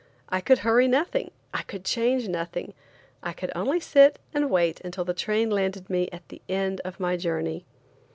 [0.29, 2.73] I could hurry nothing, I could change nothing;
[3.21, 6.99] I could only sit and wait until the train landed me at the end of
[6.99, 7.67] my journey.